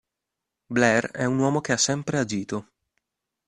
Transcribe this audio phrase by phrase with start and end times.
[0.67, 2.69] Blair è un uomo che ha sempre agito.